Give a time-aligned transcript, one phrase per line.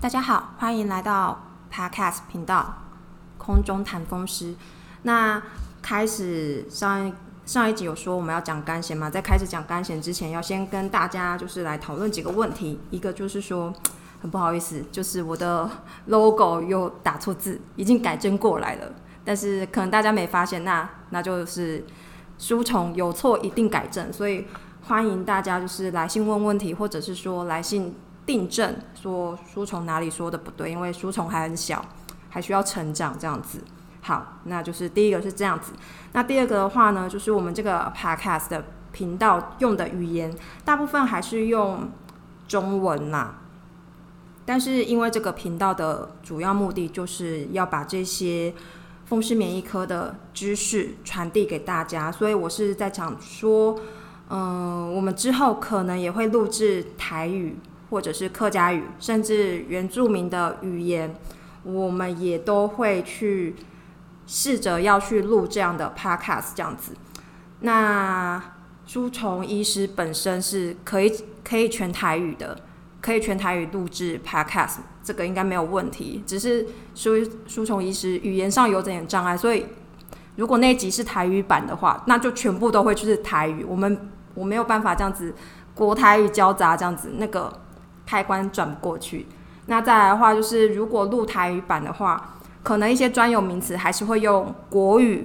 [0.00, 1.38] 大家好，欢迎来到
[1.70, 2.74] Podcast 频道
[3.36, 4.54] 空中谈风师。
[5.02, 5.42] 那
[5.82, 7.12] 开始上一
[7.44, 12.80] 上一集有说我们要讲干弦嘛，在开始讲干弦之前，要先跟大家就是来讨论几个问题。
[12.88, 13.70] 一个就是说，
[14.22, 15.70] 很不好意思，就是我的
[16.06, 18.90] logo 又打错字，已经改正过来了，
[19.22, 21.84] 但是可能大家没发现，那那就是
[22.38, 24.46] 书虫有错一定改正，所以
[24.84, 27.94] 欢迎大家就是来信问问题，或者是说来信。
[28.30, 31.84] 订正说书虫哪里说的不对，因为书虫还很小，
[32.28, 33.58] 还需要成长这样子。
[34.02, 35.72] 好，那就是第一个是这样子。
[36.12, 40.32] 那第二个的话呢，就是我们这个 podcast 的频道用的语言
[40.64, 41.90] 大部分还是用
[42.46, 43.40] 中文啦。
[44.46, 48.54] 但是因为这个频道的主要目的就是要把这些
[49.06, 53.76] 风湿免疫科的知识传递给大家，所以我是在讲说，
[54.28, 57.58] 嗯，我们之后可能也会录制台语。
[57.90, 61.12] 或者是客家语，甚至原住民的语言，
[61.64, 63.56] 我们也都会去
[64.26, 66.92] 试着要去录这样的 podcast 这样子。
[67.60, 68.40] 那
[68.86, 71.12] 书虫医师本身是可以
[71.44, 72.56] 可以全台语的，
[73.00, 76.22] 可以全台语录制 podcast，这个应该没有问题。
[76.24, 77.12] 只是书
[77.46, 79.66] 书虫医师语言上有点障碍，所以
[80.36, 83.64] 如果那集是台语版的话，那就全部都会就是台语。
[83.64, 85.34] 我们我没有办法这样子
[85.74, 87.52] 国台语交杂这样子那个。
[88.10, 89.24] 开关转不过去，
[89.66, 95.24] 那再来的话就是，如果录台语版的话，可能一些专有名词还是会用国语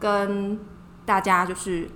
[0.00, 0.58] 跟
[1.04, 1.90] 大家就是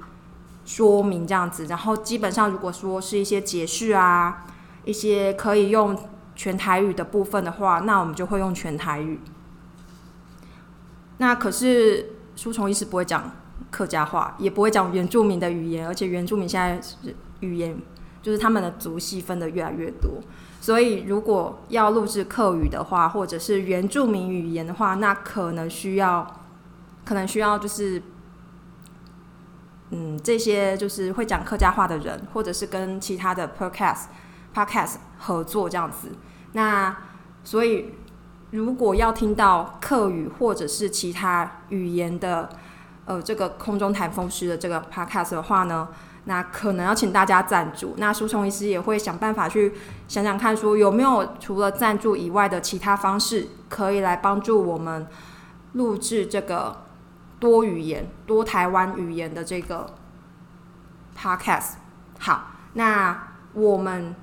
[0.67, 1.65] 说明这样子。
[1.65, 4.45] 然后基本上如果说是一些解释啊，
[4.85, 5.97] 一些可以用
[6.37, 9.19] 全台语的部分的话，那我们就会用全台语。
[11.17, 13.33] 那可是书虫医师不会讲
[13.71, 17.75] 客家话，也不会讲原住民的语言，而且原住民现在是语言。
[18.23, 20.21] 就是他们的族系分的越来越多，
[20.61, 26.41] 所以如果要录制客语的话，或者是原住民语言的话，那可能需要，
[27.05, 28.03] 可能需要就是，
[29.89, 34.05] 嗯，这些就是会讲客家话的人，或者是跟其他的 podcast
[34.55, 36.09] podcast 合作这样子。
[36.53, 36.95] 那
[37.43, 37.95] 所以
[38.51, 42.51] 如果要听到客语或者是其他语言的，
[43.07, 45.89] 呃，这个空中台风师的这个 podcast 的话呢？
[46.25, 49.73] 那可能要请大家赞助，那书虫医师也会想办法去
[50.07, 55.07] 想想看，说有没有除了赞助以外的其他方式，可以来帮助我们
[55.73, 56.85] 录制这个
[57.39, 59.95] 多语言、多台湾语言的这个
[61.19, 61.77] podcast。
[62.19, 64.15] 好，那我们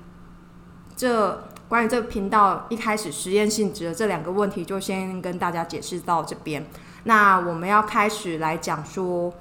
[0.94, 6.64] 这关于这个频道一开始实验性质的这两个问题，就先跟大家解释到这边。
[7.04, 9.34] 那我们要开始来讲说。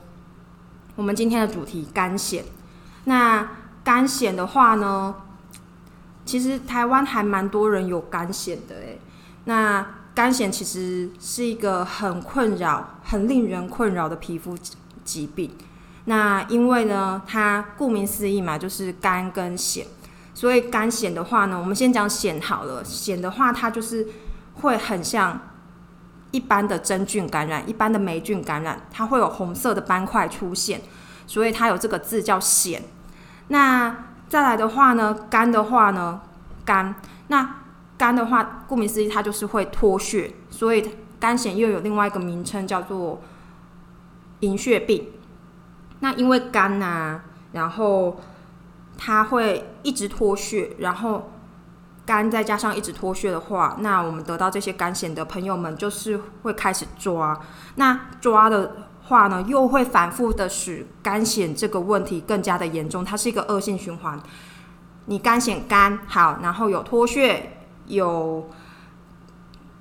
[0.97, 2.41] 我们今天的主题肝癣，
[3.03, 3.47] 那
[3.83, 5.13] 肝癣的话呢，
[6.25, 8.99] 其实台湾还蛮多人有肝癣的诶。
[9.45, 14.57] 那肝癣其实是一个很困扰、很令人困扰的皮肤
[15.05, 15.51] 疾病。
[16.05, 19.85] 那因为呢，它顾名思义嘛，就是肝跟癣，
[20.33, 22.83] 所以肝癣的话呢，我们先讲癣好了。
[22.83, 24.07] 癣的话，它就是
[24.55, 25.39] 会很像。
[26.37, 30.79] 一般的真菌感染，一般的霉菌感染，它会有红色的斑块出现，
[31.25, 32.79] 所以它有这个字叫癣。
[33.47, 36.21] 那再来的话呢，肝的话呢，
[36.63, 36.93] 肝，
[37.29, 37.55] 那
[37.97, 40.87] 肝的话，顾名思义，它就是会脱血，所以
[41.19, 43.19] 肝癣又有另外一个名称叫做
[44.41, 45.07] 银屑病。
[46.01, 47.19] 那因为肝呐，
[47.53, 48.21] 然后
[48.95, 51.31] 它会一直脱血，然后。
[52.07, 57.37] 肝再加上一直脱血的话，那我们得到这些肝癣的朋友们就是会开始抓，
[57.75, 64.17] 那抓的话呢，又会反复的使肝癣这个问题更加的严重，它是一个恶性循环。
[65.07, 67.57] 你肝癣肝好，然后有脱血，
[67.87, 68.49] 有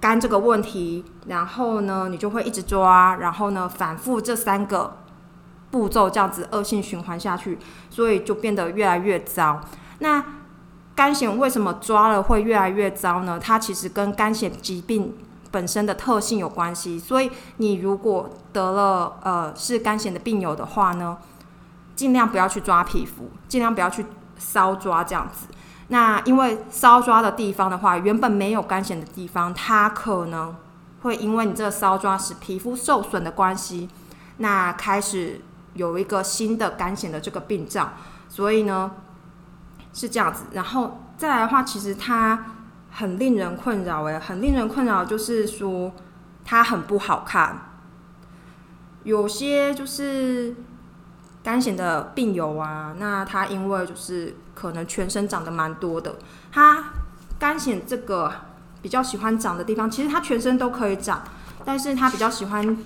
[0.01, 4.97] 肝这个问题，然后呢，你就会一直抓，然后呢，反复这三个
[5.71, 7.57] 步骤这样子恶性循环下去，
[7.89, 9.61] 所以就变得越来越糟。
[10.01, 10.25] 那
[10.97, 13.39] 肝癣为什么抓了会越来越糟呢？
[13.39, 15.15] 它其实跟肝癣疾病
[15.51, 16.99] 本身的特性有关系。
[16.99, 21.19] 所以你如果得了呃是肝癣的病友的话呢，
[21.95, 24.07] 尽量不要去抓皮肤，尽量不要去
[24.41, 25.49] 搔抓这样子。
[25.89, 30.57] 那因为搔抓的地方的话，原本没有肝癣的地方，它可能
[31.03, 33.87] 会因为你这个搔抓使皮肤受损的关系，
[34.39, 35.43] 那开始
[35.75, 37.91] 有一个新的肝癣的这个病灶。
[38.31, 38.91] 所以呢。
[39.97, 42.45] 是这样子，然后再来的话，其实它
[42.91, 45.91] 很令人困扰诶，很令人困扰，就是说
[46.45, 47.73] 它很不好看。
[49.05, 50.55] 有些就是
[51.43, 56.17] 肝癣的病友啊，那他因为就是可能全身长得蛮多的，
[56.53, 56.85] 他
[57.39, 58.31] 肝癣这个
[58.83, 61.23] 比较喜欢长的地方，其实它全身都可以长，
[61.65, 62.77] 但是它比较喜欢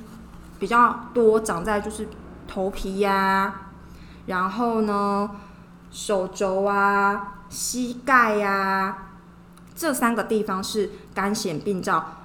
[0.61, 2.07] 比较多长在就是
[2.47, 3.53] 头皮呀，
[4.27, 5.29] 然后呢
[5.91, 9.09] 手肘啊、膝盖呀
[9.75, 12.25] 这三个地方是肝癣病灶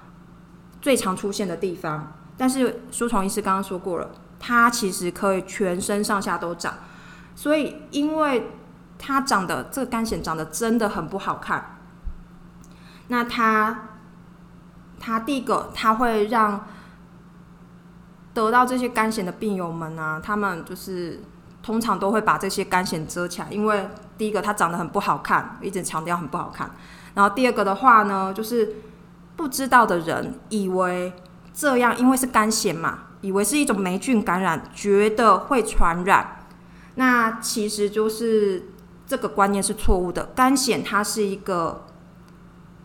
[0.82, 2.14] 最常出现的地方。
[2.38, 4.10] 但是书虫医师刚刚说过了，
[4.40, 6.74] 它其实可以全身上下都长，
[7.34, 8.52] 所以因为
[8.98, 11.78] 它长得这个干癣长得真的很不好看。
[13.08, 13.90] 那它，
[15.00, 16.68] 它第一个，它会让
[18.34, 21.22] 得到这些肝癣的病友们呢，他们就是
[21.66, 23.90] 通常都会把这些干癣遮起来，因为
[24.20, 26.70] 第一个它长得很不好看，一直强调很不好看。
[27.16, 28.76] 然后第二个的话呢，就是
[29.36, 31.12] 不知道的人以为
[31.56, 36.46] 这样，因为是干癣嘛，以为是一种霉菌感染，觉得会传染。
[36.94, 38.70] 那其实就是
[39.08, 41.82] 这个观念是错误的，干癣它是一个。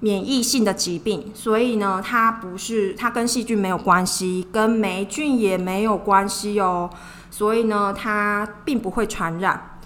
[0.03, 6.88] 免疫性的疾病，所以呢，它不是它跟细菌没有关系，跟霉菌也没有关系哦。
[7.41, 9.79] 所以呢，它并不会传染。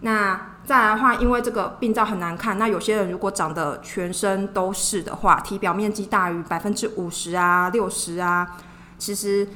[0.00, 8.46] 那再来的话，因为这个病灶很难看，那有些人如果长得全身都是的话，体表面积大于百分之五十啊、六十啊，
[8.98, 9.48] 其实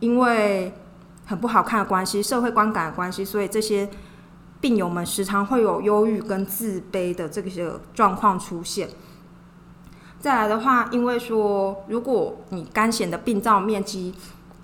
[0.00, 0.72] 因为
[1.26, 3.90] 很不好看的关系，社会观感的关系，所以这些
[4.62, 8.88] 病友们时常会有忧郁跟自卑的这些状况出现。
[10.18, 14.14] 再来的话，因为说如果你干癣的病灶面积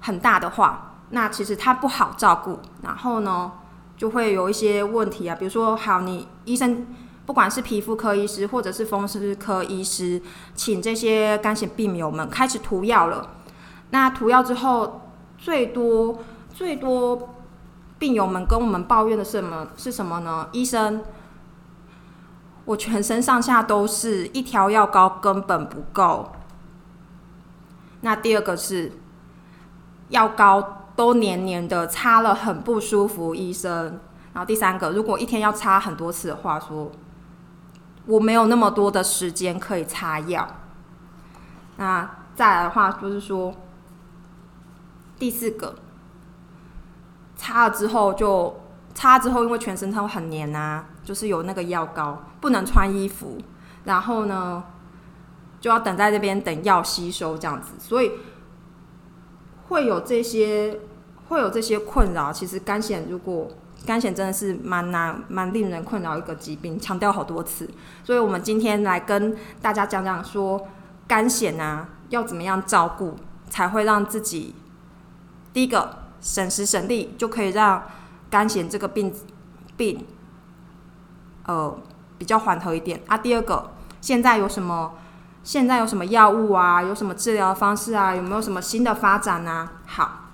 [0.00, 3.52] 很大的话，那其实它不好照顾，然后呢
[3.96, 6.86] 就会有一些问题啊，比如说，好，你医生
[7.24, 10.20] 不管是皮肤科医师或者是风湿科医师，
[10.54, 13.30] 请这些干癣病友们开始涂药了。
[13.90, 16.18] 那涂药之后，最多
[16.52, 17.34] 最多
[17.98, 19.68] 病友们跟我们抱怨的是什么？
[19.76, 20.48] 是什么呢？
[20.52, 21.02] 医生。
[22.64, 26.30] 我全身上下都是一条药膏根本不够。
[28.02, 28.92] 那第二个是
[30.10, 34.00] 药膏都黏黏的，擦了很不舒服，医生。
[34.32, 36.90] 然后第三个，如果一天要擦很多次的话，说
[38.06, 40.46] 我没有那么多的时间可以擦药。
[41.76, 43.54] 那再来的话，就是说
[45.18, 45.74] 第四个，
[47.36, 48.60] 擦了之后就
[48.94, 50.86] 擦了之后，因为全身它会很黏啊。
[51.04, 53.36] 就是有那个药膏，不能穿衣服，
[53.82, 54.62] 然后呢，
[55.60, 58.12] 就要等在这边等药吸收这样子，所以
[59.72, 60.78] 会有这些
[61.28, 62.30] 会有这些困扰。
[62.30, 63.48] 其实肝癣如果
[63.86, 67.68] 肝癣真的是蛮难蛮令人困扰一个疾病，强调好多次。
[68.04, 70.68] 所以我们今天来跟大家讲讲说
[71.08, 73.16] 肝癣啊要怎么样照顾，
[73.48, 74.54] 才会让自己
[75.54, 77.82] 第一个省时省力，就可以让
[78.30, 79.10] 肝癣这个病
[79.76, 80.04] 病。
[81.46, 81.76] 呃，
[82.18, 83.16] 比较缓和一点啊。
[83.16, 83.70] 第二个，
[84.02, 84.92] 现在有什么？
[85.44, 86.82] 现在有什么药物啊？
[86.82, 88.14] 有什么治疗方式啊？
[88.14, 89.68] 有没有什么新的发展呢？
[89.86, 90.30] 好，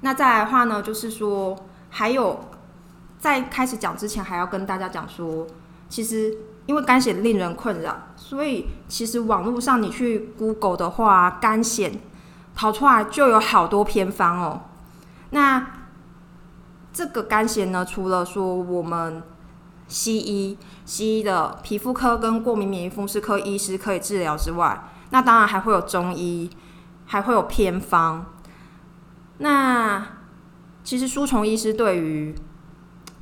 [0.00, 1.56] 那再来的话呢，就是说，
[1.90, 2.40] 还有
[3.18, 5.46] 在开始讲之前，还要跟大家讲说，
[5.88, 6.36] 其实
[6.66, 11.92] 因为肝癣令人困扰，所以其实网络上你去 Google 的话，肝癣
[12.54, 14.60] 跑出来就有好多偏方哦。
[15.30, 15.66] 那
[16.92, 19.22] 这个肝癣呢，除了说我们
[19.88, 26.50] 西医、西医的皮肤科跟过敏免疫风湿科医师可以治疗之外，那当然还会有中医，
[27.06, 28.26] 还会有偏方。
[29.38, 30.06] 那
[30.84, 32.34] 其实书虫医师对于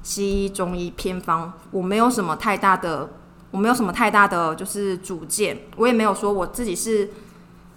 [0.03, 3.11] 西医、中医偏方，我没有什么太大的，
[3.53, 7.11] 我没有什么太大的就是主见，我也没有说我自己是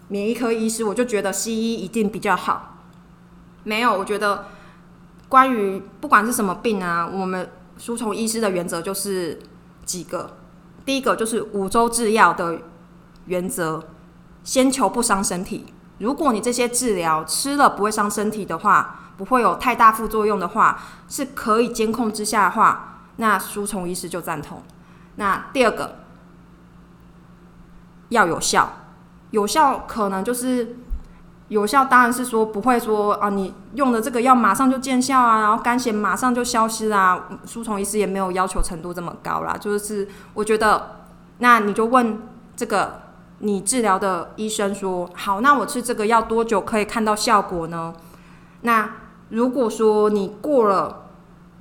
[0.07, 2.77] 免疫科医师，我就觉得西医一定比较好。
[3.63, 4.47] 没有，我觉得
[5.27, 7.47] 关于不管是什么病啊，我们。
[7.79, 9.39] 书虫医师的原则就是
[9.85, 10.37] 几个，
[10.85, 12.59] 第一个就是五洲制药的
[13.25, 13.83] 原则，
[14.43, 15.65] 先求不伤身体。
[15.97, 24.61] 如果你这些治疗吃了不会伤身体的话，不会有太大副作用的话，是可以监控之下的话，那书虫医师就赞同。
[25.15, 25.99] 那第二个
[28.09, 28.73] 要有效，
[29.31, 30.75] 有效可能就是。
[31.49, 37.27] 有效当然是说不会说啊，你用的这个药马上就见效啊，然后肝癣马上就消失啊。
[37.45, 41.01] 书虫医师也没有要求程度这么高啦，就是我觉得，
[41.39, 42.21] 那你就问
[42.55, 43.01] 这个
[43.39, 47.95] 你治疗的医生说，好，那我吃这个药多久可以看到效果呢？
[48.61, 48.87] 那
[49.29, 51.07] 如果说你过了，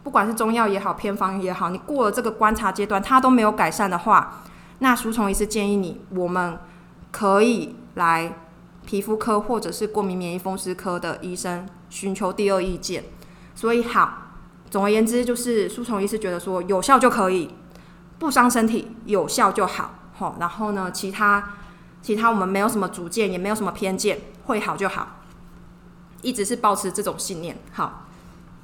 [0.03, 4.43] 不管是中药也好，偏方也好，你过了这个观察阶段，它都没有改善的话，
[4.81, 6.59] 那书虫医师建议你，我们
[7.11, 8.35] 可以来。
[8.89, 13.05] 皮肤科或者是过敏免疫风湿科的医生寻求第二意见，
[13.55, 14.33] 所以好，
[14.71, 17.51] 总而言之就是书虫医师觉得说有效就可以，
[18.19, 21.57] 不伤身体，有效就好，好，然后呢，其他
[22.01, 25.21] 其他我们没有什么主见，也没有什么偏见，会好就好，
[26.23, 27.59] 一直是保持这种信念。
[27.71, 28.07] 好，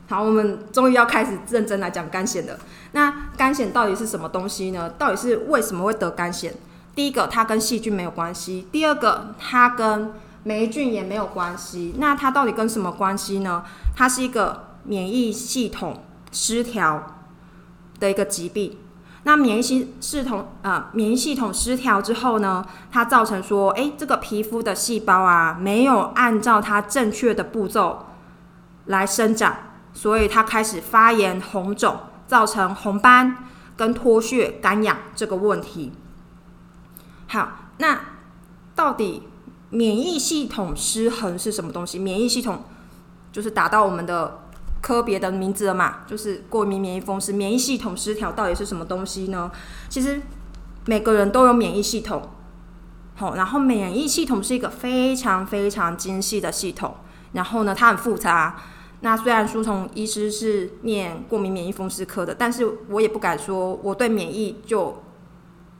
[0.09, 2.59] 好，我们终于要开始认真来讲肝藓了。
[2.93, 4.89] 那肝藓到底是什么东西呢？
[4.97, 6.51] 到底是为什么会得肝藓？
[6.95, 10.13] 第一个，它跟细菌没有关系；第二个，它跟
[10.45, 11.95] 霉菌也没有关系。
[11.99, 13.65] 那它到底跟什么关系呢？
[13.97, 17.17] 它是一个免疫系统失调
[17.99, 18.79] 的一个疾病。
[19.27, 28.05] 那免疫系系统呃，免疫系统失调之后呢，它造成说，哎，这个皮肤的细胞啊，没有按照它正确的步骤
[28.85, 29.57] 来生长，
[29.95, 31.97] 所以它开始发炎、红肿，
[32.27, 33.39] 造成红斑
[33.79, 35.93] 跟脱屑、干痒这个问题。
[37.29, 38.01] 好，那
[38.75, 39.23] 到底
[39.71, 41.99] 免疫系统失衡是什么东西？
[41.99, 42.65] 免疫系统
[43.33, 44.41] 就是打到我们的。
[44.85, 49.51] 科别的名字了嘛，就是过敏免疫风湿，免疫系统失调到底是什么东西呢？
[49.89, 50.21] 其实
[50.85, 52.29] 每个人都有免疫系统，
[53.15, 56.97] 好，然后免疫系统是一个非常非常精细的系统，
[57.33, 58.61] 然后呢，它很复杂。
[59.01, 65.03] 那虽然书虫医师是念过敏免疫风湿科的，但是我也不敢说我对免疫就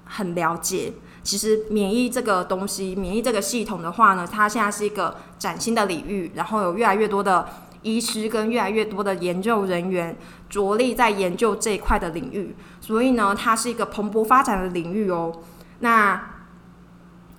[0.07, 0.95] 很了解。
[1.25, 7.49] 其实免疫这个东西，免疫这个系统的话呢，它现在是一个崭新的领域，然后有越来越多的。
[7.87, 10.17] 医师跟越来越多的研究人员
[10.49, 15.31] 着力在研究这一块的领域，所以呢，它是一个蓬勃发展的领域哦。
[15.81, 16.31] 那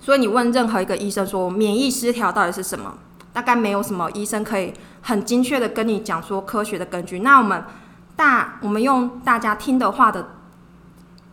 [0.00, 2.96] 所以你问任何一个医生说免疫失调到底是什么，
[3.32, 7.18] 大概没有什么医生可以很精确的跟你讲说科学的根据。
[7.18, 7.64] 那我们
[8.14, 10.28] 大我们用大家听的话的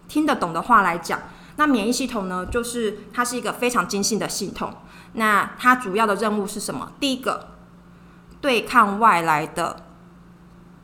[0.07, 1.19] 听得懂的话来讲，
[1.55, 4.73] 那免疫系统呢，就是它是一个非常精细的系统。
[5.13, 6.91] 那它主要的任务是什么？
[6.99, 7.49] 第一个。
[8.41, 9.77] 对抗外来的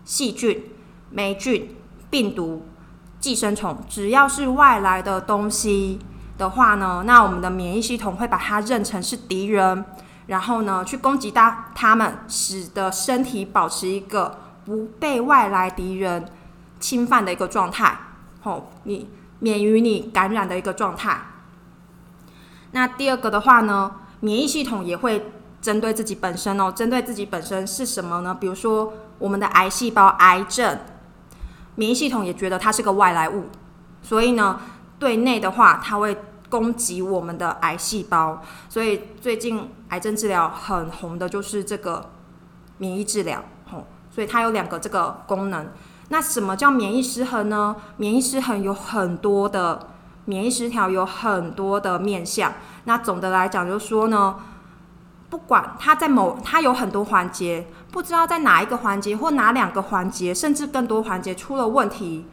[0.05, 0.71] 细菌、
[1.09, 1.75] 霉菌、
[2.09, 2.65] 病毒、
[3.19, 5.99] 寄生虫，只要是外来的东西
[6.37, 9.83] 的话呢，那我们的免疫系统会把它认成是敌人，
[10.27, 16.31] 然后呢去攻击它，它们使得身体保持一个不被外来敌人
[16.79, 17.99] 侵犯的一个状态，
[18.41, 21.21] 吼，你免于你感染的一个状态。
[22.71, 25.31] 那第二个的话呢，免疫系统也会。
[25.61, 28.33] 针对自己本身哦，针对自己本身是什么呢？
[28.33, 30.79] 比如说我们的癌细胞、癌症，
[31.75, 33.49] 免疫系统也觉得它是个外来物，
[34.01, 34.61] 所以呢，
[34.97, 36.17] 对内的话，它会
[36.47, 38.41] 攻击我们的癌细胞。
[38.69, 42.09] 所以最近癌症治疗很红的就是这个
[42.77, 45.67] 免疫治疗，吼，所以它有两个这个功能。
[46.09, 47.75] 那什么叫免疫失衡呢？
[47.97, 49.87] 免疫失衡有很多的
[50.25, 52.53] 免疫失调，有很多的面向。
[52.83, 54.35] 那总的来讲，就是说呢。
[55.29, 62.25] 不管它在某，它有很多环节，不知道在哪一个环节或哪两个环节，甚至更多环节出了问题，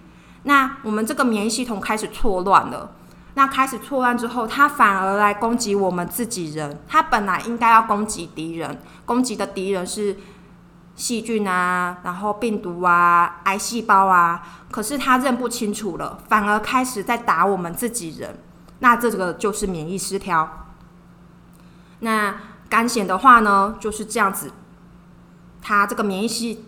[0.45, 2.93] 那我们这个免疫系统开始错乱了。
[3.35, 6.81] 那开始错乱之后，它反而来攻击我们自己人。
[6.89, 10.17] 它本来应该要攻击敌人，攻击的敌人是
[10.97, 18.37] 细菌啊，然后病毒啊，癌细胞啊，可是它认不清楚了，反而开始在打我们自己人。
[18.81, 20.67] 那这个就是免疫失调。
[22.01, 22.35] 那。
[22.69, 24.51] 肝藓的话呢，就是这样子，
[25.63, 26.65] 它这个免疫系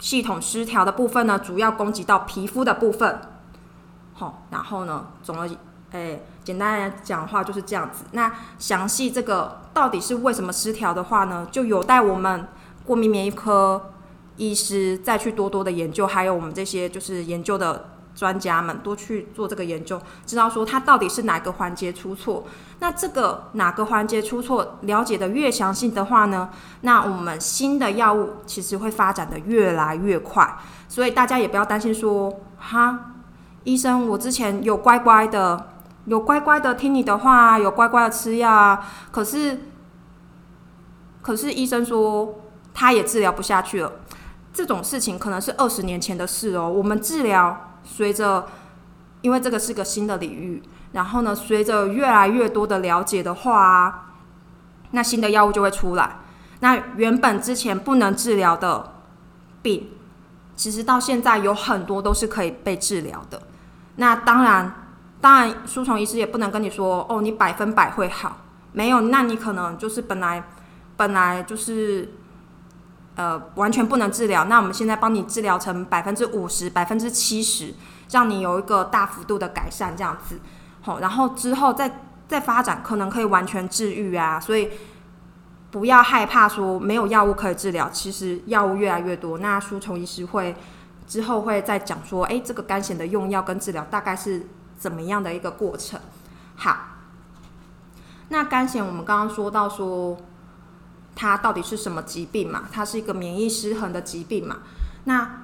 [0.00, 3.20] 系统失调的部分呢，主要攻击到皮肤的部分，
[4.14, 5.48] 好，然后呢，总而
[5.92, 8.04] 诶，简单来讲话就是这样子。
[8.10, 12.48] 那详细这个到底是为什么失调的话呢，就有待我们
[12.88, 13.92] 过敏免疫科
[14.38, 17.90] 医师再去多多的研究，还有我们这些就是研究的。
[18.18, 22.44] 专家们多去做这个研究，知道说它到底是哪个环节出错。
[22.80, 30.58] 那这个哪个环节出错，了解的越详细的话呢，那我们新的药物其实会发展的越来越快。
[30.88, 33.12] 所以大家也不要担心说，哈，
[33.62, 35.68] 医生，我之前有乖乖的，
[36.06, 39.60] 有乖乖的听你的话，有乖乖的吃药啊，可是，
[41.22, 42.34] 可是医生说
[42.78, 43.90] 他也治疗不下去了。
[44.54, 47.74] 这种事情可能是二十年前的事哦，我们治疗。
[47.82, 48.46] 随着，
[49.22, 54.12] 因为这个是个新的领域，然后呢，随着越来越多的了解的话，
[54.92, 56.18] 那新的药物就会出来。
[56.60, 58.92] 那原本之前不能治疗的
[59.62, 59.88] 病，
[60.54, 63.42] 其实到现在有很多都是可以被治疗的。
[63.96, 64.72] 那当然，
[65.20, 68.36] 当然，书虫医师也不能跟你说，哦，你百分百会好，
[68.72, 70.44] 没有，那你可能就是本来
[70.96, 72.12] 本来就是。
[73.18, 74.44] 呃，完全不能治疗。
[74.44, 77.74] 那我们现在帮你治疗成百分之五十、百分之七十，
[78.12, 80.38] 让你有一个大幅度的改善，这样子。
[80.82, 84.38] 好，然后之后再再发展，可能可以完全治愈啊。
[84.38, 84.70] 所以
[85.72, 89.38] 不要害怕说没有药物可以治疗，其实药物越来越多。
[89.38, 90.54] 那书虫医师会
[91.04, 94.46] 之后会再讲说，哎，这个肝藓的用药跟治疗大概是
[94.78, 95.98] 怎么样的一个过程。
[96.54, 96.76] 好，
[98.28, 100.16] 那肝癣我们刚刚说到说
[101.20, 102.68] 它到底是什么疾病嘛？
[102.70, 104.58] 它是一个免疫失衡的疾病嘛？
[105.02, 105.42] 那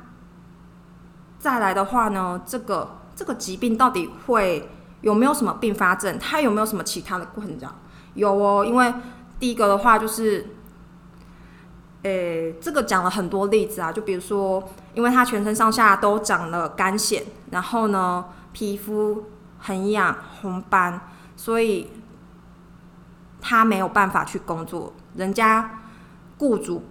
[1.41, 6.17] 再来的话呢，这个这个疾病到底会有没有什么并发症？
[6.21, 7.75] 它有没有什么其他的困扰？
[8.15, 8.95] 有哦，因为
[9.41, 10.47] 第一个的话就是，
[12.03, 14.63] 诶，这个讲了很多例子啊，就比如说，
[14.95, 19.25] 因为他全身上下都长了肝癣，然后呢，皮肤
[19.59, 21.01] 很痒、红斑，
[21.35, 21.91] 所以
[23.41, 25.81] 他没有办法去工作，人家
[26.39, 26.83] 雇主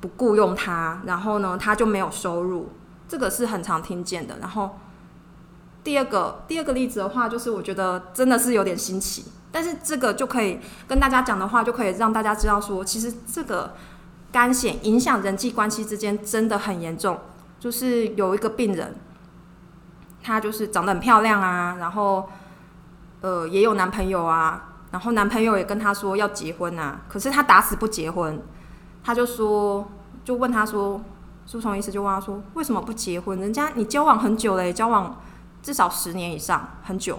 [0.00, 2.70] 不雇佣他，然后呢，他就没有收入，
[3.08, 4.38] 这个是很常听见的。
[4.40, 4.78] 然后
[5.82, 9.24] 第二个第二个例子的话，就是我觉得真的是有点新奇。
[9.50, 13.74] 但是这个就可以跟大家讲的话，就可以让大家知道说，其实这个
[14.30, 17.18] 肝险影响人际关系之间真的很严重。
[17.58, 18.94] 就是有一个病人，
[20.22, 22.28] 她就是长得很漂亮啊，然后
[23.22, 28.40] 呃也有男朋友啊，然后男朋友也跟她说要结婚啊，可是她打死不结婚。
[29.04, 29.86] 她就说，
[30.24, 31.00] 就问她说，
[31.46, 33.38] 书虫医师就问她说，为什么不结婚？
[33.38, 35.20] 人家你交往很久了，交往
[35.62, 37.18] 至少十年以上，很久。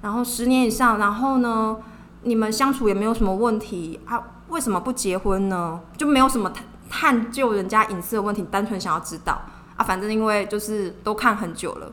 [0.00, 1.76] 然后十年以上，然后呢，
[2.22, 4.22] 你们相处也没有什么问题啊？
[4.48, 5.80] 为什么不结婚呢？
[5.96, 9.42] 就没有什么探探究人家隐私的问题，单纯想要知道
[9.76, 9.84] 啊？
[9.84, 11.92] 反正因为就是都看很久了，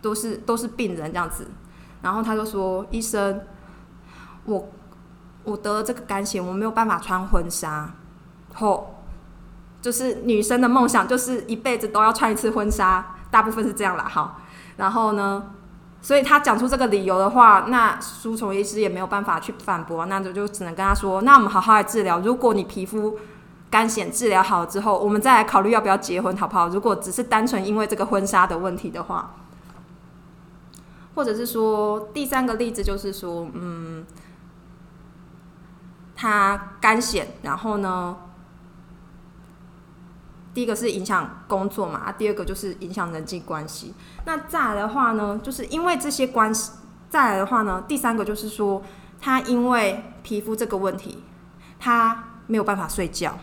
[0.00, 1.46] 都是都是病人这样子。
[2.02, 3.40] 然后他就说：“医生，
[4.44, 4.68] 我
[5.44, 7.90] 我得了这个肝癣，我没有办法穿婚纱。
[8.54, 8.96] 后
[9.80, 14.06] 就是女生的梦想就是一辈子都要穿一次婚纱，大部分是这样啦。
[14.08, 14.40] 好，
[14.76, 15.50] 然后呢？”
[16.04, 22.18] 所以他讲出这个理由的话，那书虫医师也没有办法去反驳，那就就只能跟他说：那我们好好来治疗。
[22.18, 23.16] 如果你皮肤
[23.70, 26.66] 干癣治疗好了之后，我们再来考虑要不要结婚，好不好？
[26.66, 29.36] 如果只是单纯因为这个婚纱的问题的话，
[31.14, 34.04] 或者是说第三个例子就是说，嗯，
[36.22, 38.16] 他干癣，然后呢？
[40.54, 43.92] 第一个是影响工作嘛，第二个就是影响人际关系。
[44.24, 46.74] 那再来的话呢，就是因为这些关系，
[47.10, 48.80] 再来的话呢，第三个就是说，
[49.20, 51.24] 他因为皮肤这个问题，
[51.80, 53.36] 他没有办法睡觉。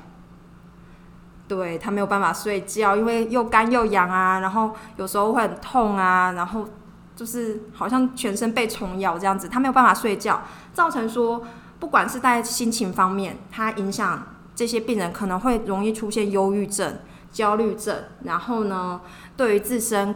[1.50, 6.66] 对他没有办法睡觉，因为又干又痒啊，然后有时候会很痛啊，然后
[7.14, 11.44] 就是好像全身被虫咬这样子，他没有办法睡觉，造成说，
[11.80, 14.28] 不管是在心情方面，它影响。
[14.56, 17.00] 这些病人可能会容易出现忧郁症、
[17.32, 19.00] 焦虑症，然后呢，
[19.38, 20.14] 对于自身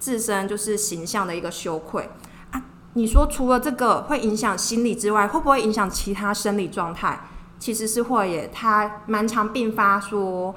[0.00, 2.10] 自身就是形象的一个羞愧
[2.50, 2.60] 啊。
[2.94, 7.28] 你说除了这个会影响心理之外，会不会影响其他生理状态？
[7.60, 10.52] 其实是会耶，它蛮常并发说，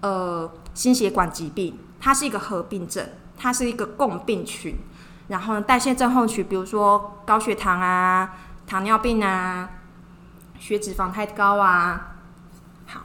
[0.00, 4.74] 呃，心血管疾病，它是一个合并症，它是一个共病群。
[5.28, 8.36] 然后代谢症候群，比如说高血糖啊、
[8.66, 9.68] 糖尿病啊、
[10.60, 12.12] 血脂肪太高啊。
[12.86, 13.00] 好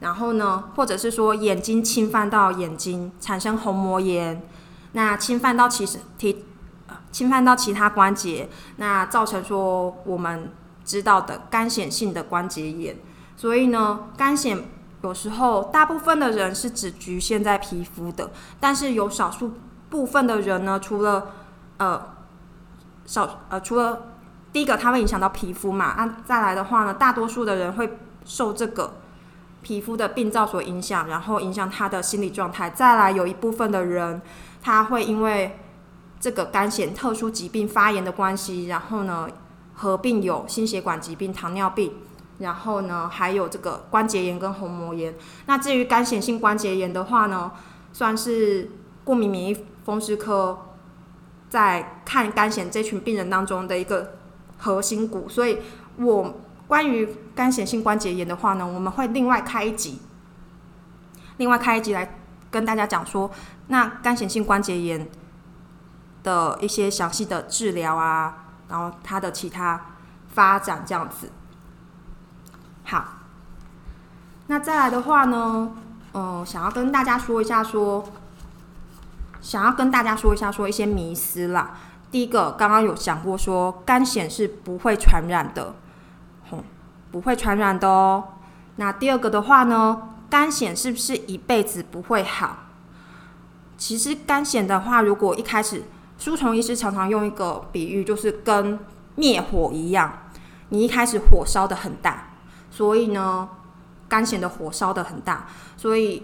[0.00, 4.42] 然后呢，或者是说眼睛侵犯到眼睛产生虹膜炎，
[4.92, 6.46] 那侵犯到其实体，
[7.12, 10.50] 侵犯到其他关节，那造成说我们
[10.86, 12.96] 知道的干癣性的关节炎。
[13.36, 14.62] 所以呢，干癣
[15.02, 19.52] 有时候大部分的人是只局限在皮肤的，但是有少数
[19.90, 21.32] 部分的人呢，除了
[21.78, 22.14] 呃
[23.04, 24.02] 少呃除了
[24.52, 28.94] 第一个它会影响到皮肤嘛，那再来的话呢，大多数的人会受这个。
[29.62, 32.70] 皮肤的病灶所影响，然后影响他的心理状态。
[32.70, 34.22] 再来，有一部分的人，
[34.62, 35.58] 他会因为
[36.18, 39.28] 这个肝癣特殊疾病发炎的关系，然后呢，
[39.74, 41.92] 合并有心血管疾病、糖尿病，
[42.38, 45.14] 然后呢，还有这个关节炎跟虹膜炎。
[45.44, 47.52] 那至于肝癣性关节炎的话呢，
[47.92, 48.70] 算是
[49.04, 50.58] 过敏免疫风湿科
[51.50, 54.14] 在看肝癣这群病人当中的一个
[54.60, 55.28] 核心股。
[55.28, 55.58] 所以
[55.96, 56.34] 我。
[56.70, 60.00] 关于干癣性关节炎的话呢，我们会另外开一集，
[61.38, 62.16] 另外开一集来
[62.48, 63.28] 跟大家讲说，
[63.66, 65.10] 那干癣性关节炎
[66.22, 69.80] 的一些详细的治疗啊，然后它的其他
[70.28, 71.32] 发展这样子。
[72.84, 73.04] 好，
[74.46, 75.72] 那再来的话呢，
[76.14, 78.04] 嗯，想要跟大家说一下说，
[79.40, 81.76] 想要跟大家说一下说一些迷思啦。
[82.10, 85.74] 第一个，刚刚有讲过说，肝癣是不会传染的。
[87.12, 88.22] 不会传染的哦。
[88.76, 92.56] 那第二个的话呢，肝癣是不是一辈子不会好？
[93.76, 95.82] 其实肝癣的话，如果一开始，
[96.18, 98.78] 书虫医师常常用一个比喻，就是跟
[99.16, 100.26] 灭火一样，
[100.68, 102.28] 你一开始火烧的很大，
[102.70, 103.48] 所以呢，
[104.08, 106.22] 肝癣的火烧的很大，所以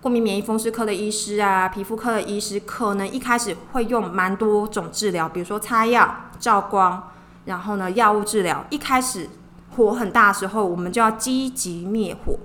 [0.00, 7.10] 过敏免疫风湿科的医师啊，皮肤科的医师，可能一开始会用蛮多种治疗，比如说擦药、照光，
[7.44, 8.64] 然后呢药物治疗。
[8.70, 9.28] 一开始
[9.76, 12.38] 火很大的时候，我们就要积极灭火。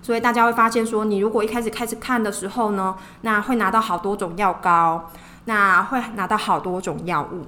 [0.00, 5.10] 所以大家会发现说，你如果一开始开始看的时候呢，那会拿到好多种药膏，
[5.44, 7.44] 那会拿到好多种药物。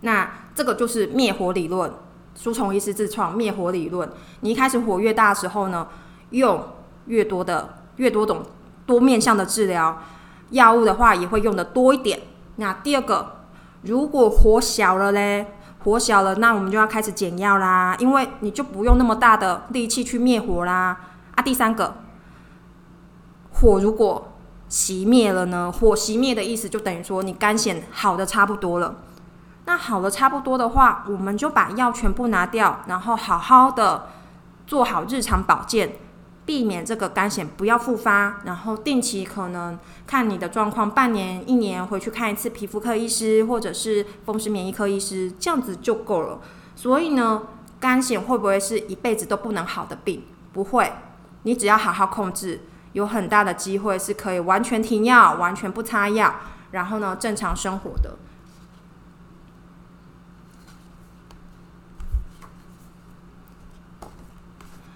[0.00, 1.92] 那这个就是灭火理论，
[2.34, 4.10] 书虫医师自创灭火理论。
[4.40, 5.86] 你一开始火越大的时候呢，
[6.30, 6.62] 用
[7.06, 8.42] 越多的、越多种
[8.86, 10.02] 多面向的治疗
[10.50, 12.20] 药物的话，也会用的多一点。
[12.56, 13.36] 那第二个，
[13.82, 15.46] 如果火小了嘞，
[15.84, 21.00] 火小了，那我们就要开始减药啦，因为你就不用那么大的力气去灭火啦。
[21.34, 21.94] 啊，第三个，
[23.52, 24.32] 火如果
[24.68, 25.72] 熄灭了呢？
[25.72, 28.96] 火熄灭的意思就等于说你肝显好的差不多了。
[29.64, 34.08] 那好的差不多的话，我们就把药全部拿掉，然后好好的
[34.66, 35.96] 做好日常保健，
[36.44, 38.40] 避免这个肝癣不要复发。
[38.44, 46.40] 然后定期可能看你的状况，半年、一年回去看一次皮肤科医师或者是风湿免疫科医师，这样子就够了。
[46.74, 47.42] 所以呢，
[47.78, 50.24] 肝癣会不会是一辈子都不能好的病？
[50.52, 50.92] 不会。
[51.44, 52.60] 你只要好好控制，
[52.92, 56.36] 有很大的机会是可以完全停药、完全不擦药，
[56.70, 58.16] 然后呢正常生活的。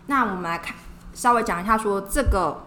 [0.06, 0.76] 那我们来看，
[1.16, 2.66] 稍微讲一下说这个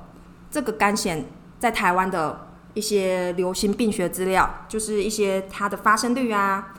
[0.50, 1.24] 这个肝癣
[1.60, 6.74] 在台湾的一些流行病学资料，就是一些它的发生率啊，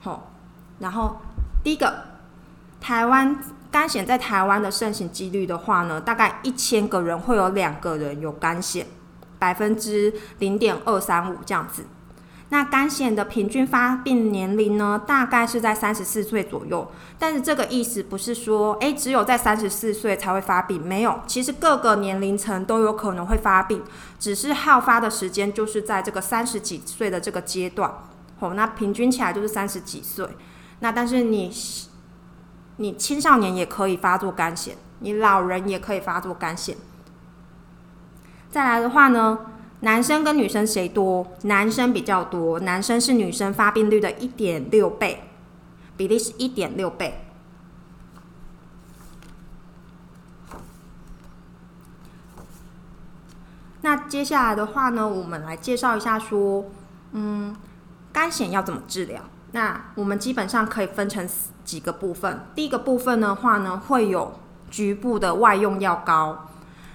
[0.00, 0.30] 好，
[0.78, 1.20] 然后
[1.64, 2.04] 第一个
[2.80, 3.36] 台湾。
[3.72, 8.84] 肝癣在台湾的盛行几率的话呢，大概一千个人会有两个人有肝癣，
[9.38, 11.86] 百分之零点二三五这样子。
[12.52, 16.86] 那肝腺的平均发病年龄呢，大概是在三十四岁左右。
[17.18, 23.82] 但是这个意思不是说，诶，只有在三十四岁才会发病，没有，其实各个年龄层都有可能会发病，
[24.18, 27.90] 只是好发的时间就是在这个三十几岁的这个阶段。
[28.40, 30.28] 哦，那平均起来就是三十几岁。
[30.80, 31.50] 那但是你。
[32.78, 36.74] 你青少年也可以发作肝癣，你老人也可以发作肝癣。
[38.50, 39.38] 再来的话呢，
[39.82, 41.26] 男生跟女生谁多？
[41.42, 45.24] 男生比较多，男生是女生发病率的一点六倍，
[45.96, 47.24] 比例是一点六倍。
[53.80, 56.66] 那接下来的话呢，我们来介绍一下说，
[57.10, 57.56] 嗯，
[58.12, 59.20] 肝癣要怎么治疗？
[59.50, 61.28] 那我们基本上可以分成
[61.64, 62.46] 几个部分。
[62.54, 64.38] 第一个部分的话呢，会有
[64.70, 66.50] 局部的外用药膏。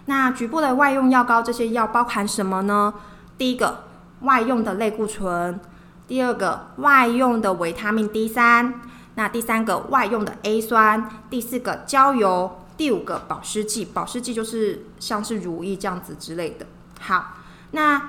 [0.07, 2.93] 那局部的外用药膏，这些药包含什么呢？
[3.37, 3.83] 第一个，
[4.21, 5.59] 外用的类固醇；
[6.07, 8.73] 第二个，外用的维他命 D 三；
[9.15, 13.83] 那第三个，外用的 A 酸；第四个，焦油；第五个，保湿剂。
[13.83, 16.65] 保湿剂就是像是乳液这样子之类的。
[17.01, 17.33] 好，
[17.71, 18.01] 那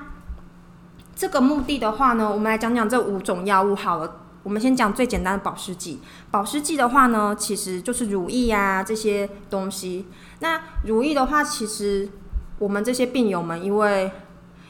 [1.16, 4.20] 这个目的的话呢，我们来讲讲这五种药物好了。
[4.42, 6.00] 我们先讲最简单的保湿剂。
[6.30, 10.06] 保湿剂的话呢，其实就是乳液啊这些东西。
[10.40, 12.08] 那乳液的话，其实
[12.58, 14.10] 我们这些病友们，因为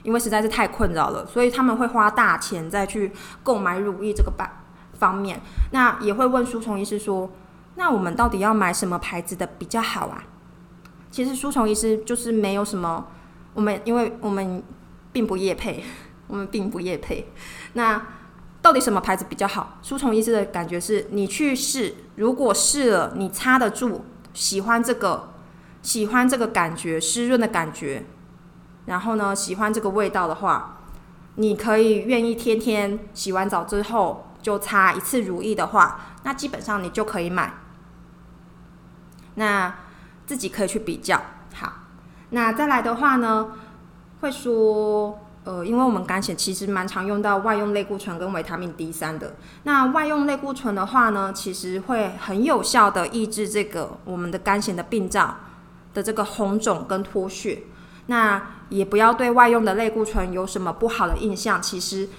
[0.02, 4.50] 因为实在是太困扰了，所以他们会花大钱再去购买乳液这个版
[4.94, 5.40] 方面。
[5.72, 7.30] 那也会问书虫医师说，
[7.76, 10.24] 那我们到底要买什么牌子的比较好啊？
[11.10, 13.06] 其实书虫医师就是没有什么，
[13.54, 14.62] 我们因为我们
[15.12, 15.84] 并不业配，
[16.26, 17.30] 我们并不业配。
[17.74, 18.00] 那
[18.60, 19.78] 到底什么牌子比较好？
[19.82, 25.30] 舒虫医师的感觉是，你去试，如果试了你擦得住，喜欢这个，
[25.80, 28.04] 喜欢这个感觉，湿润的感觉，
[28.86, 30.78] 然后呢，喜欢这个味道的话，
[31.36, 37.54] 你可以愿意天天洗完澡之后就擦一次如意的话，那基本上你就可以买。
[39.36, 39.72] 那
[40.26, 41.22] 自己可以去比较。
[41.54, 41.72] 好，
[42.30, 43.52] 那再来的话呢，
[44.20, 45.20] 会说。
[45.48, 49.34] 呃，因为我们肝血其实蛮常用到外用类固醇跟维他命 D 三的。
[49.62, 55.36] 那外用类固醇的话呢，其实会很有效的抑制这个我们的肝癣的病灶
[55.94, 57.62] 的这个红肿跟脱屑。
[58.08, 61.62] 那也不要对外用的类固醇有什么不好的印象。
[61.62, 62.10] 其实，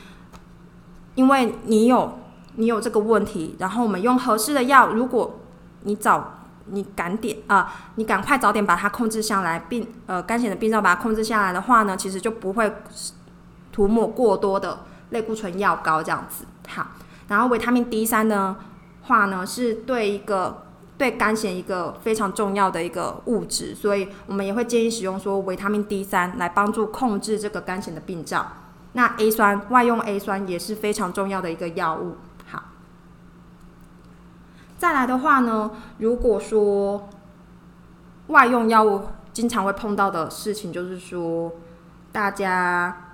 [1.13, 2.17] 因为你有
[2.55, 5.39] 你有这个问题，然后我们用合适的药，如果
[5.83, 12.73] 你早你赶点啊，你赶快早点把它控制下来，病呃肝癣的病灶把它控制下来的话呢，其实就不会。
[13.79, 14.79] 涂抹过多的
[15.11, 16.85] 类固醇药膏这样子，好，
[17.29, 18.57] 然后维他命 D 三呢
[19.03, 20.65] 话呢是对一个
[20.97, 28.47] 对肝癣一个非常重要的一个物质，所以我们也会建议使用说维他命 D 三来帮助控制这个肝癣的病灶。
[28.91, 32.17] 那 A 酸外用 A 酸也是非常重要的一个药物。
[32.51, 32.63] 好，
[34.77, 37.07] 再来的话呢，如果说
[38.27, 39.03] 外用药物。
[39.31, 41.53] 经常会碰到的事情就是说，
[42.11, 43.09] 大家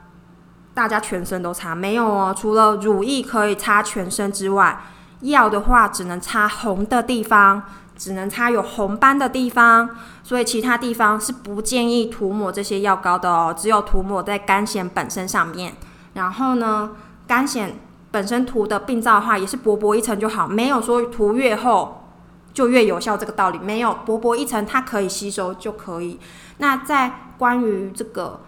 [0.75, 4.79] 大家全身都擦，没有哦，除了乳液可以擦全身之外，
[5.21, 7.63] 药的话只能擦红的地方，
[7.97, 9.89] 只能擦有红斑的地方，
[10.21, 15.73] 所以其他地方是不建议涂抹这些药膏的哦，只有涂抹在干癣本身上面。
[16.13, 16.91] 然后呢，
[17.25, 17.69] 干癣
[18.11, 22.01] 本身涂的病灶的话，也是薄薄一层就好，没有说涂越厚。
[22.53, 26.17] 就越有效，这个道理没有薄薄一层，它可以吸收就可以。
[26.59, 28.39] 那在关于这个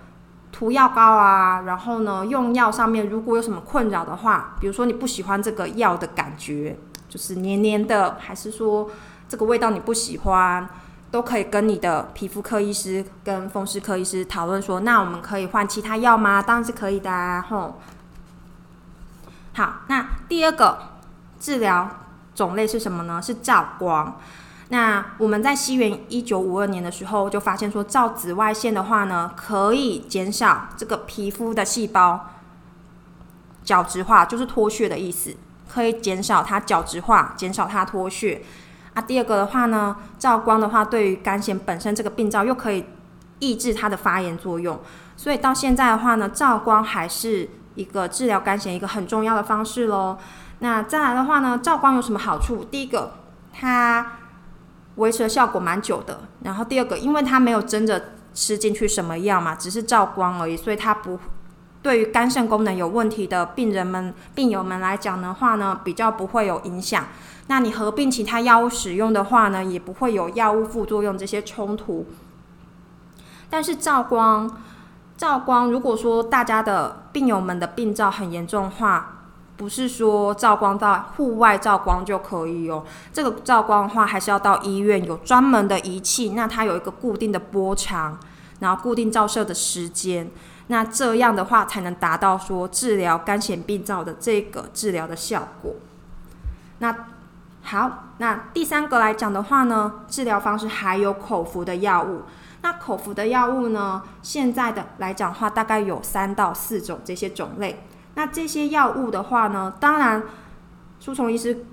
[0.58, 6.76] 涂药膏啊，然后呢用药上面，如果有什么困扰的话，比如说你不喜欢这个药的感觉，
[7.08, 8.90] 就是黏黏的，还是说
[9.30, 10.68] 这个味道你不喜欢，
[11.12, 16.42] 都可以跟你的皮肤科医师跟风湿科医师讨论说，那我们可以换其他药吗？
[16.42, 17.46] 当然是可以的啊。
[17.48, 17.80] 吼，
[19.54, 20.80] 好，那第二个
[21.40, 21.88] 治疗。
[22.34, 23.20] 种类是什么呢？
[23.20, 24.16] 是照光。
[24.70, 32.32] 那我们在西元一九五二年的时候就发现说，照紫外线的话呢，可以减少这个皮肤的细胞
[33.64, 35.36] 角质化，就是脱屑的意思，
[35.70, 38.44] 可以减少它角质化，减少它脱屑。
[38.94, 42.84] 啊，第二个的话呢，照光的话，对于干癣本身这个病灶又可以
[43.40, 44.78] 抑制它的发炎作用。
[45.16, 50.18] 所以到现在的话呢，照光还是一个治疗干癣一个很重要的方式喽。
[50.60, 52.66] 那再来的话呢，照光有什么好处？
[52.66, 53.14] 第一个，
[53.54, 54.14] 它
[54.98, 56.20] 维持的效果蛮久的。
[56.44, 61.18] 然后第二个，因为它没有真的吃进去什么药嘛，只是照光而已，所以它不
[61.82, 67.06] 对于肝肾功能有问题的病人们、病友们来讲的话呢，比较不会有影响。
[67.48, 72.06] 那你合并其他药物使用的话呢，也不会有药物副作用这些冲突。
[73.50, 74.62] 但是照光，
[75.16, 79.17] 照光，如果说大家的病友们的病灶很严重的话，
[79.58, 88.20] 不是说照光到户外照光就可以哦，这个照光的话还是要到医院有专门的仪器，那它有一个固定的波长，
[88.60, 90.30] 然后固定照射的时间，
[90.68, 95.74] 那这样的话才能达到说治疗干癣病灶的这个治疗的效果。
[96.78, 96.96] 那
[97.64, 102.22] 好，那第三个来讲的话呢，治疗方式还有口服的药物。
[102.62, 107.84] 那口服的药物呢，现在的来讲话大概有三到四种这些种类。
[108.18, 110.24] 那这些药物的话呢，当然，
[111.00, 111.64] 书虫医师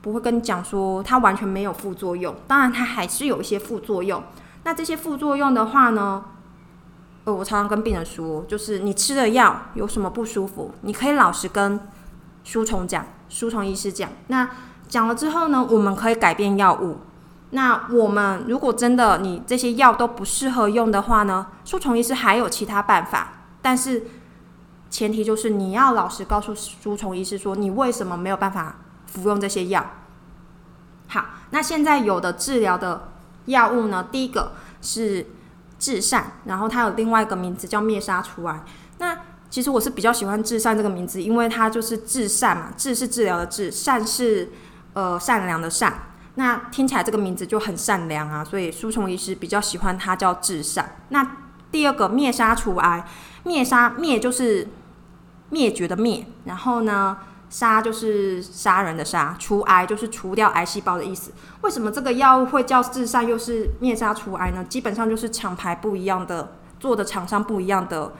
[0.00, 4.22] 不会跟你讲说它完全没有副作用，当然它还是有一些副作用。
[4.62, 6.26] 那这些副作用的话呢，
[7.24, 11.80] 呃，我常常跟病人说，就是你吃的药有什么不舒服，你可以老实跟
[12.44, 14.08] 书虫讲，书虫医师讲。
[14.28, 14.48] 那
[14.86, 16.98] 讲了之后呢，我们可以改变药物。
[17.50, 24.06] 那我们如果真的你这些药都不适合用的话呢，书虫医师还有其他办法，但是。
[24.94, 28.76] 前提就是你要老实告诉书虫医师说，你为什么没有办法
[29.08, 29.84] 服用这些药。
[31.08, 33.08] 好，那现在有的治疗的
[33.46, 34.06] 药物呢？
[34.12, 35.26] 第一个是
[35.80, 38.62] 治善，然后它有另外一个名字叫灭杀除癌。
[38.98, 39.18] 那
[39.50, 44.52] 其实我是比较喜欢治善这个名字，因为它就是治善嘛，治是治疗的治，善是
[44.92, 45.92] 呃善良的善。
[46.36, 50.94] 那听起来这个名字就很善良啊，所以书虫医师比较喜欢它叫治善。
[51.08, 51.38] 那
[51.72, 53.04] 第二个灭杀除癌，
[53.42, 54.68] 灭杀灭就是。
[55.50, 57.16] 灭绝的灭，然后呢，
[57.50, 61.32] 杀就是杀人的杀，除癌就是除掉癌细胞的意思。
[61.60, 64.64] 为什么这个药物会叫治善又是灭杀除癌呢？
[64.64, 68.12] 基本上就是厂牌不一样的，做的厂商不一样的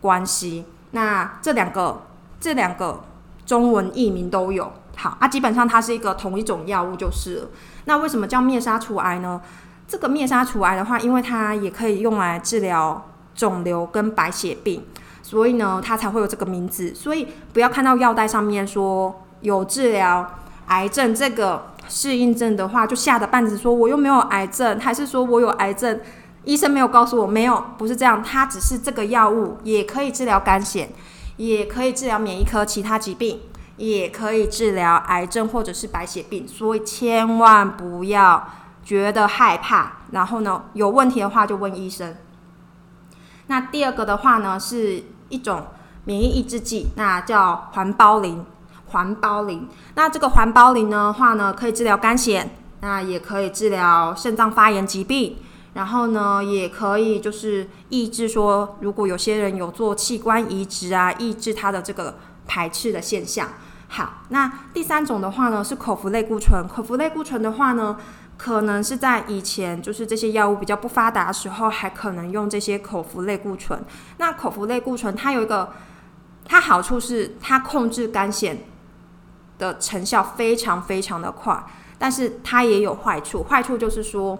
[0.00, 0.64] 关系。
[0.92, 2.06] 那这两个
[2.40, 3.04] 这两个
[3.44, 4.72] 中文译名都有。
[4.96, 7.48] 好啊，基本上它是一个同一种药物就是了。
[7.84, 9.40] 那为什么叫灭杀除癌呢？
[9.86, 14.84] 这个灭杀除癌的话，因为它也可以用来治疗肿瘤跟白血病。
[15.28, 16.94] 所以呢，它才会有这个名字。
[16.94, 20.26] 所以不要看到药袋上面说有治疗
[20.68, 26.00] 癌症这个适应症的话，就吓得半死，说我又没有癌症，还是说我有癌症？
[26.44, 28.22] 医生没有告诉我，没有，不是这样。
[28.22, 30.86] 它只是这个药物也可以治疗肝癣，
[31.36, 33.40] 也可以治疗免疫科其他疾病，
[33.76, 36.48] 也可以治疗癌症或者是白血病。
[36.48, 38.48] 所以千万不要
[38.82, 42.16] 觉得害怕，然后呢，有问题的话就问医生。
[43.48, 45.04] 那第二个的话呢是。
[45.28, 45.66] 一种
[46.04, 48.44] 免疫抑制剂，那叫环孢林。
[48.90, 52.46] 环孢林，那这个环孢林的话呢，可以治疗肝癣，
[52.80, 55.36] 那也可以治疗肾脏发炎疾病，
[55.74, 63.46] 然后呢，也可以就是抑制说，如果有些人有做器官移植啊，抑制它的这个排斥的现象。
[63.88, 66.66] 好，那第三种的话呢，是口服类固醇。
[66.66, 67.94] 口服类固醇的话呢。
[68.38, 73.84] 可能是在以前，就是这些药物比较不发达的时候，还可能用这些口服类固醇。
[74.18, 75.72] 那口服类固醇它有一个，
[76.44, 78.60] 它好处是它控制肝腺
[79.58, 81.62] 的成效非常非常的快，
[81.98, 83.42] 但是它也有坏处。
[83.42, 84.38] 坏处就是说，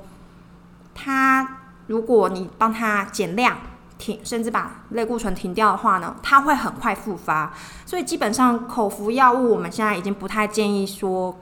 [0.95, 1.59] 它
[1.89, 3.59] 如果你帮它减量
[3.99, 7.53] 停，甚至把类固醇停掉的话呢，它会很快复发。
[7.85, 11.37] 所以基本上口服药物，我们现在已经不太建议说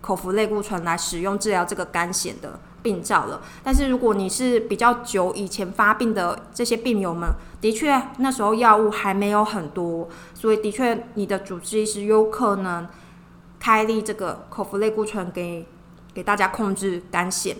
[0.00, 3.40] 口服类固醇来使用治疗这个肝癣的病灶了。
[3.62, 7.28] 但是如果你是比较久以前发病的这些病友们，
[7.60, 12.86] 的确那时候药物还没有很多，所以的确你的主治医师有可能
[13.58, 15.66] 开立这个口服类固醇给
[16.14, 17.56] 给大家控制肝癣。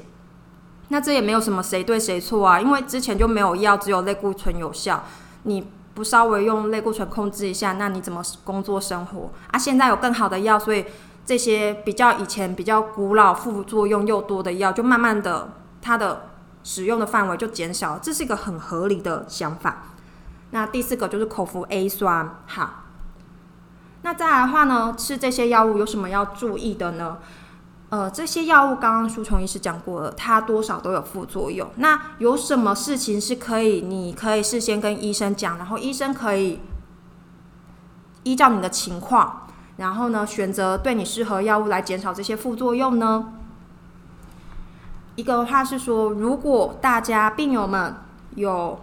[0.90, 5.04] 那这也没有什么谁对谁错啊，因为之前就没有药，只有类固醇有效。
[5.42, 9.58] 你不稍微用类固醇控制一下，那你怎么工作生活啊？
[9.58, 10.86] 现在有更好的药，所以
[11.28, 15.50] 这些比较以前比较古老、副作用又多的药，就慢慢的
[15.82, 16.30] 它的
[16.64, 19.88] 使用的范围就减少，这是一个很合理的想法。
[20.52, 22.84] 那第四个就是口服 A 酸，好。
[24.00, 27.18] 那再来的话呢，吃这些药物有什么要注意的呢？
[27.90, 31.68] 呃，这些药物刚刚舒琼医师讲过了，它多少都有副作用。
[31.76, 36.58] 那有什么事情是可以，你可以事先跟医生讲，然后医生可以
[38.22, 39.47] 依照你的情况，
[39.78, 43.32] 然后呢选择对你适合药物来减少这些副作用呢？
[45.16, 47.94] 一个的话是说，如果大家病友们
[48.34, 48.78] 有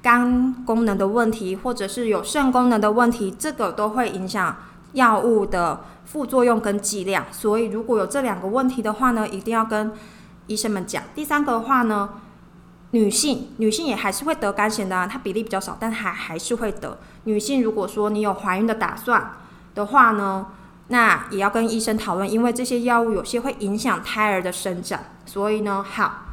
[0.00, 4.56] 肝功能的问题，或者是有肾功能的问题，这个都会影响
[4.94, 5.80] 药物的。
[6.06, 9.90] 副作用跟剂量，所以如果有这两个问题的话呢，一定要跟
[10.46, 11.02] 医生们讲。
[11.16, 12.10] 第三个的话呢，
[12.92, 16.98] 女性女性也还是会得肝癣的，它比例比较少，但还还是会得。
[17.24, 19.32] 女性如果说你有怀孕的打算
[19.76, 20.48] 的话呢，
[20.88, 24.98] 那也要跟医生讨论，因为这些药物有些会影响胎儿的生长。
[25.24, 26.24] 所以呢，好，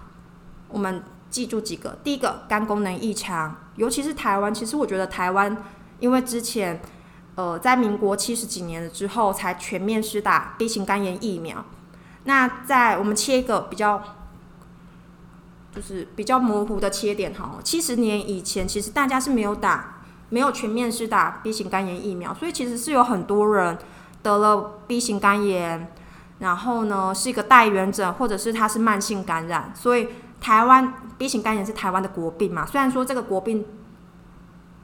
[0.70, 2.00] 我们记住几个。
[2.04, 5.56] 第一个，肝功能异常，尤其是台湾，其实我觉得台湾
[6.00, 6.82] 因为之前。
[7.36, 11.66] 呃，在民国七十几年了之后，才全面施打 B 型肝炎疫苗。
[12.26, 14.00] 那在我们切一个比较，
[15.76, 17.58] 就是比较模糊的切点哈。
[17.64, 23.78] 七十年以前，其实大家是没有打，没有全面施打 B 型肝炎疫苗，所以其实是有很多人
[24.22, 25.92] 得了 B 型肝炎，
[26.40, 29.72] 然后呢是一个带源者，或者是他是慢性感染。
[29.76, 30.10] 所以
[30.42, 32.66] 台湾 B 型肝炎是台湾的国病嘛？
[32.66, 33.66] 虽然说这个国病。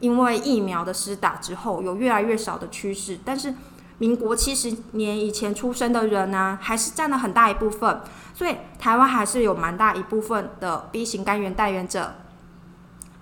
[0.01, 3.53] 因为疫苗的施打之后，有越来越少的趋势，但是
[3.97, 7.99] 民国七十年以前出生的人呢，还是占了很大一部分，
[8.33, 12.15] 所以台湾还是有蛮大一部分的 B 型肝炎带源者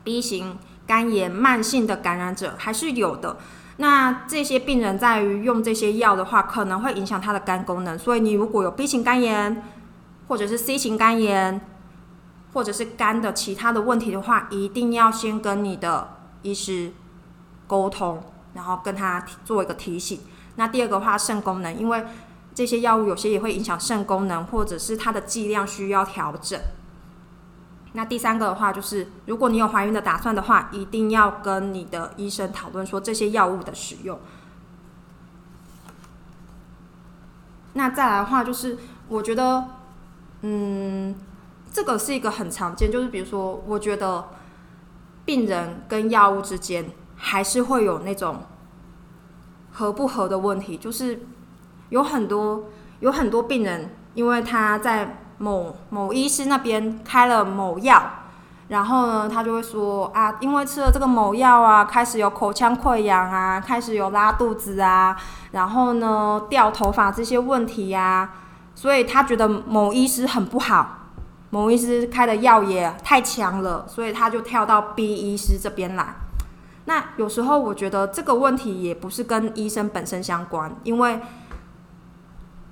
[0.04, 3.38] ，B 型肝炎慢性的感染者还是有的。
[3.78, 9.64] 那这些病人在于用这些药的话，可能会影响他的肝功能，所以你如果有 B 型肝炎，
[10.28, 11.62] 或者是 C 型肝炎，
[12.54, 16.16] 或者是肝的其他的问题的话，一定要先跟你的。
[16.44, 16.92] 医师
[17.66, 18.24] 沟通，
[18.54, 20.22] 然后跟他做一个提醒。
[20.56, 22.06] 那第二个话，肾功能，因为
[22.54, 26.58] 这些药物有些也会影响肾功能，或者是它的剂量需要调整。
[27.98, 34.20] 那第三个的话，就是如果你有怀孕的打算的话，一定要跟你的医生讨论说这些药物的使用。
[37.74, 39.66] 那再来的话，就是我觉得，
[40.42, 41.16] 嗯，
[41.74, 44.30] 这个是一个很常见，就是比如说，我觉得。
[45.28, 48.44] 病人跟药物之间还是会有那种
[49.74, 51.20] 合不合的问题，就是
[51.90, 52.70] 有很多
[53.02, 58.02] 有很多病人，因为他在某某医师那边开了某药，
[58.70, 65.16] 然后呢，他就会说啊，因为吃了这个某药啊，开始有口腔溃疡啊，开始有拉肚子啊，
[65.52, 68.30] 然后呢掉头发这些问题呀，
[68.76, 70.94] 所以他觉得某医师很不好。
[71.50, 76.14] 某医师开的药也太强了，所以他就跳到 B 医师这边来。
[76.84, 81.22] 那有时候我觉得这个问题也不是跟医生本身相关，因为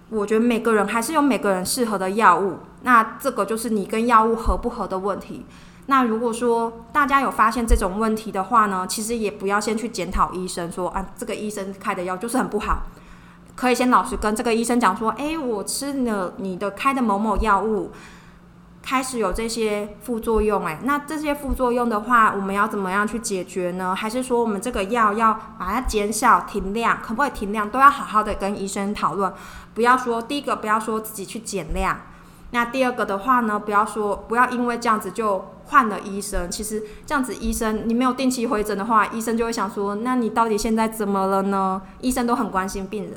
[0.10, 2.60] 我觉得每个人还是有每个人适合的药物。
[2.84, 5.46] 那这个就是你跟药物合不合的问题。
[5.88, 12.84] 那如果说大家有发现这种问题的话呢，其实也不要先去检讨医生说啊，这个医生开的药就是很不好。
[13.56, 17.92] 可以先老实跟这个医生讲说，诶，我吃了你的开的某某药物。
[18.88, 23.96] 开始有这些副作用，哎，那这些副作用的话，我们要怎么样去解决呢？
[23.96, 27.68] 还是说我们这个药要把它减少、停量，可不可以停量？
[27.68, 29.34] 都要好好的跟医生讨论。
[29.76, 32.02] 不要说第一个，不要说自己去减量。
[32.52, 36.50] 那第二个的话呢，不要说不要因为这样子就换了医生。
[36.50, 41.82] 其实这样子医生你没有定期回诊的话，医生就会想说，那你到底现在怎么了呢？
[42.00, 43.14] 医生都很关心病人。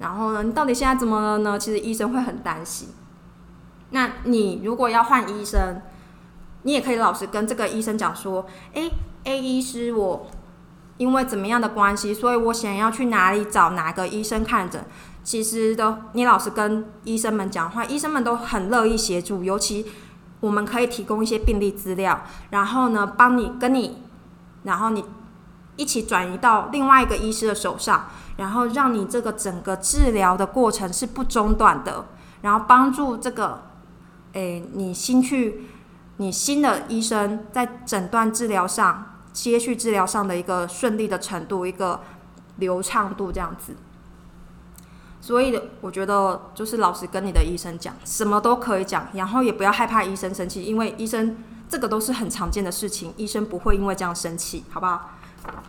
[0.00, 1.56] 然后呢，你到底现在怎么了呢？
[1.56, 2.88] 其实医生会很担心。
[3.90, 5.80] 那你如果要换医生，
[6.62, 8.90] 你也可以老实跟这个医生讲说：“诶
[9.22, 10.26] a 医师，我
[10.96, 14.84] 因为怎么样的关系，所以我想要去哪里找哪个医生看诊。”
[15.24, 19.44] 其实都你老实跟医生们讲话，医生们都很乐意协助。
[19.44, 19.86] 尤其
[20.40, 24.02] 我们可以提供一些病历资料，然后呢，帮你跟你，
[24.64, 25.04] 然后你
[25.76, 32.04] 一起转移到另外一个医师的手上，然后让你这个整个治疗的过程是不中断的，
[32.40, 33.62] 然后帮助这个，
[34.32, 35.68] 诶，你新去
[36.16, 42.00] 你新的医生在诊断治疗上、接续治疗上的一个顺利的程度、一个
[42.56, 43.76] 流畅度这样子。
[45.24, 51.36] 所以我觉得就是老实跟你的医生讲，什么都可以讲，然后也不要害怕医生生气，因为医生
[51.68, 55.10] 这个都是很常见的事情，医生不会因为这样生气，好不好？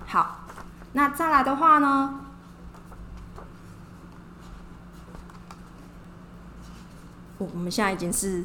[0.08, 0.46] 好，
[0.94, 2.22] 那再来的话呢，
[7.38, 8.44] 我我们现在已经是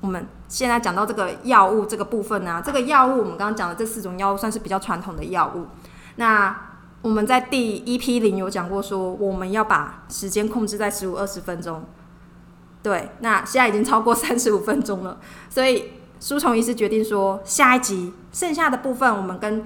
[0.00, 5.66] 我们现在讲到这个药物这个部分呢，这个药物我们刚刚讲的这四种药物算是比较传统的药物，
[6.14, 6.65] 那。
[7.06, 11.84] 我们在第一批零有讲过，说我们要把时间控制在十五二十分钟。
[12.82, 19.64] 对，那现在已经超过 三十五分钟了，所以书虫医师决定说，下一集剩下的部分，我们跟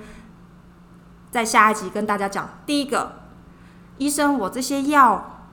[1.31, 2.47] 在下一集跟大家讲。
[2.67, 3.13] 第一个，
[3.97, 5.47] 医生，我这些药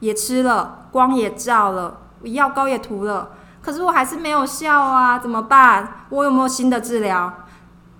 [0.00, 6.06] 也吃了，光也照了，药膏也涂了，可是我还是没有效啊，怎么办？
[6.08, 7.30] 我有没有新的治疗？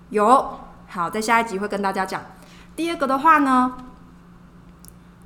[0.09, 0.59] 有，
[0.89, 2.23] 好，在下一集会跟大家讲。
[2.77, 3.73] 第二个的话呢，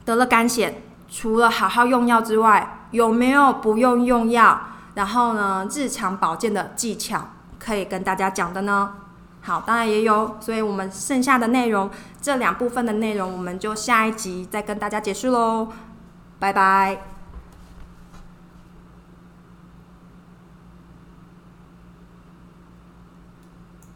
[0.04, 0.72] 得了肝癣，
[1.08, 4.60] 除了好好用药之外，有没有不用用药，
[4.94, 7.28] 然后呢，日常保健的技巧
[7.58, 8.92] 可以跟大家讲的呢？
[9.42, 11.90] 好，当然也有，所以我们剩下的内容，
[12.20, 15.68] 这两部分的内容，我们就下一集再跟大家解释喽，
[16.38, 17.19] 拜拜。